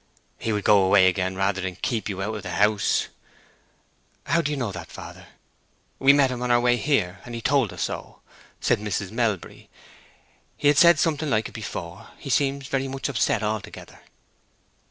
"He 0.39 0.51
would 0.51 0.63
go 0.63 0.79
away 0.81 1.05
again 1.05 1.35
rather 1.35 1.61
than 1.61 1.75
keep 1.75 2.09
you 2.09 2.23
out 2.23 2.33
of 2.33 2.43
my 2.43 2.49
house." 2.49 3.07
"How 4.25 4.41
do 4.41 4.49
you 4.49 4.57
know 4.57 4.71
that, 4.71 4.91
father?" 4.91 5.27
"We 5.99 6.11
met 6.11 6.31
him 6.31 6.41
on 6.41 6.49
our 6.49 6.59
way 6.59 6.77
here, 6.77 7.19
and 7.23 7.35
he 7.35 7.39
told 7.41 7.71
us 7.71 7.83
so," 7.83 8.21
said 8.59 8.79
Mrs. 8.79 9.11
Melbury. 9.11 9.69
"He 10.57 10.69
had 10.69 10.79
said 10.79 10.97
something 10.97 11.29
like 11.29 11.49
it 11.49 11.53
before. 11.53 12.07
He 12.17 12.31
seems 12.31 12.65
very 12.65 12.87
much 12.87 13.09
upset 13.09 13.43
altogether." 13.43 13.99